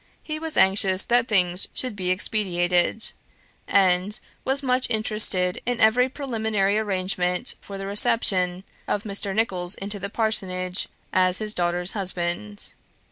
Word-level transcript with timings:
He 0.23 0.39
was 0.39 0.57
anxious 0.57 1.03
that 1.03 1.27
things 1.27 1.67
should 1.75 1.95
be 1.95 2.09
expedited, 2.09 3.11
and 3.67 4.19
was 4.43 4.63
much 4.63 4.87
interested 4.89 5.61
in 5.63 5.79
every 5.79 6.09
preliminary 6.09 6.75
arrangement 6.79 7.53
for 7.61 7.77
the 7.77 7.85
reception 7.85 8.63
of 8.87 9.03
Mr. 9.03 9.35
Nicholls 9.35 9.75
into 9.75 9.99
the 9.99 10.09
Parsonage 10.09 10.87
as 11.13 11.37
his 11.37 11.53
daughter's 11.53 11.91
husband. 11.91 12.73